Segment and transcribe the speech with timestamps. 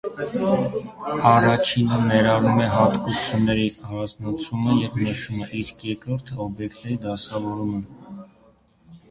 [1.31, 8.27] Առաջինը ներառում է հատկությունների առանձնացնումը և նշումը, իսկ երկրորդը՝ օբյեկտների դասակարգումը։